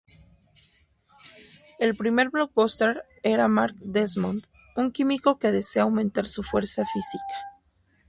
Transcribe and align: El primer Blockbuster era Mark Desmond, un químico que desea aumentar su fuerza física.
El 1.77 1.95
primer 1.95 2.31
Blockbuster 2.31 3.03
era 3.21 3.47
Mark 3.47 3.75
Desmond, 3.77 4.41
un 4.75 4.91
químico 4.91 5.37
que 5.37 5.51
desea 5.51 5.83
aumentar 5.83 6.25
su 6.25 6.41
fuerza 6.41 6.83
física. 6.91 7.35